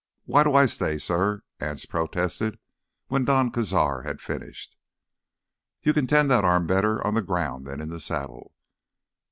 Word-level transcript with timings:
"Why 0.25 0.43
do 0.43 0.55
I 0.55 0.65
stay, 0.65 0.97
suh?" 0.97 1.41
Anse 1.59 1.85
protested 1.85 2.57
when 3.09 3.23
Don 3.23 3.51
Cazar 3.51 4.03
had 4.03 4.19
finished. 4.19 4.75
"You 5.83 5.93
can 5.93 6.07
tend 6.07 6.31
that 6.31 6.43
arm 6.43 6.65
better 6.65 7.05
on 7.05 7.13
the 7.13 7.21
ground 7.21 7.67
than 7.67 7.79
in 7.79 7.89
the 7.89 7.99
saddle." 7.99 8.51